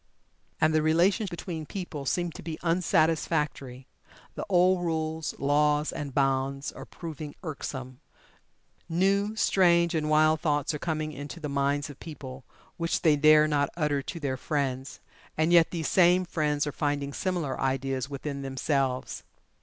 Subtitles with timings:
[0.59, 3.85] And the relations between people seem to be unsatisfactory.
[4.33, 7.99] The old rules, laws, and bonds are proving irksome.
[8.89, 12.43] New, strange, and wild thoughts are coming into the minds of people,
[12.77, 15.01] which they dare not utter to their friends
[15.37, 19.21] and yet these same friends are finding similar ideas within themselves.